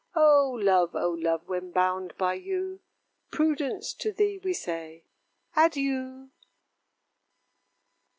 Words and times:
O 0.15 0.57
Love! 0.59 0.95
O 0.95 1.11
Love! 1.11 1.47
when 1.47 1.69
bound 1.69 2.17
by 2.17 2.33
you, 2.33 2.79
Prudence, 3.29 3.93
to 3.93 4.11
thee 4.11 4.39
we 4.43 4.51
say, 4.51 5.03
Adieu! 5.55 6.31